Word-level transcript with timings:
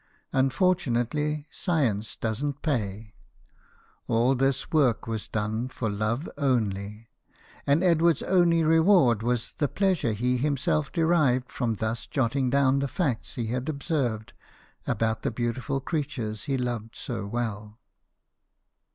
Unfortunately, 0.33 1.45
science 1.51 2.15
doesn't 2.15 2.63
pay. 2.63 3.13
All 4.07 4.33
this 4.33 4.71
work 4.71 5.05
was 5.05 5.27
done 5.27 5.69
for 5.69 5.91
love 5.91 6.27
only; 6.39 7.09
and 7.67 7.83
Edward's 7.83 8.23
only 8.23 8.63
reward 8.63 9.21
was 9.21 9.53
the 9.59 9.67
pleasure 9.67 10.13
he 10.13 10.37
himself 10.37 10.91
de 10.91 11.05
rived 11.05 11.51
from 11.51 11.75
thus 11.75 12.07
jotting 12.07 12.49
down 12.49 12.79
the 12.79 12.87
facts 12.87 13.35
he 13.35 13.45
had 13.49 13.69
observed 13.69 14.33
about 14.87 15.21
the 15.21 15.29
beautiful 15.29 15.79
creatures 15.79 16.45
he 16.45 16.57
loved 16.57 16.95
so 16.95 17.27
well. 17.27 17.77